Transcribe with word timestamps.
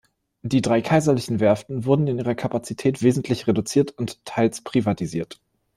Die 0.41 0.63
drei 0.63 0.81
Kaiserlichen 0.81 1.39
Werften 1.39 1.85
wurden 1.85 2.07
in 2.07 2.17
ihrer 2.17 2.33
Kapazität 2.33 3.03
wesentlich 3.03 3.45
reduziert 3.45 3.91
und 3.99 4.25
teils 4.25 4.63
privatisiert. 4.63 5.39